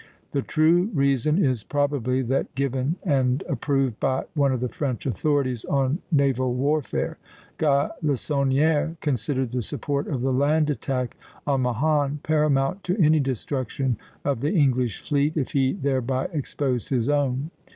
The 0.31 0.41
true 0.41 0.89
reason 0.95 1.37
is 1.45 1.63
probably 1.63 2.23
that 2.23 2.55
given 2.55 2.95
and 3.03 3.43
approved 3.47 3.99
by 3.99 4.23
one 4.33 4.51
of 4.51 4.59
the 4.59 4.67
French 4.67 5.05
authorities 5.05 5.63
on 5.65 5.99
naval 6.11 6.55
warfare. 6.55 7.19
Galissonière 7.59 8.99
considered 8.99 9.51
the 9.51 9.61
support 9.61 10.07
of 10.07 10.21
the 10.21 10.33
land 10.33 10.71
attack 10.71 11.15
on 11.45 11.61
Mahon 11.61 12.17
paramount 12.23 12.83
to 12.85 12.97
any 12.99 13.19
destruction 13.19 13.97
of 14.25 14.41
the 14.41 14.53
English 14.53 15.01
fleet, 15.07 15.37
if 15.37 15.51
he 15.51 15.73
thereby 15.73 16.29
exposed 16.33 16.89
his 16.89 17.07
own. 17.07 17.51